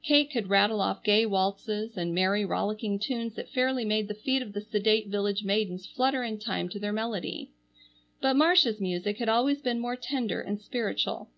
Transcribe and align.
Kate 0.00 0.30
could 0.30 0.48
rattle 0.48 0.80
off 0.80 1.02
gay 1.02 1.26
waltzes 1.26 1.96
and 1.96 2.14
merry, 2.14 2.44
rollicking 2.44 3.00
tunes 3.00 3.34
that 3.34 3.48
fairly 3.48 3.84
made 3.84 4.06
the 4.06 4.14
feet 4.14 4.40
of 4.40 4.52
the 4.52 4.60
sedate 4.60 5.08
village 5.08 5.42
maidens 5.42 5.86
flutter 5.88 6.22
in 6.22 6.38
time 6.38 6.68
to 6.68 6.78
their 6.78 6.92
melody, 6.92 7.50
but 8.20 8.36
Marcia's 8.36 8.80
music 8.80 9.18
had 9.18 9.28
always 9.28 9.60
been 9.60 9.80
more 9.80 9.96
tender 9.96 10.40
and 10.40 10.60
spiritual. 10.60 11.30